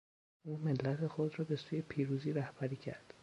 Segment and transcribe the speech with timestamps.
[0.43, 3.13] او ملت خود را به سوی پیروزی رهبری کرد.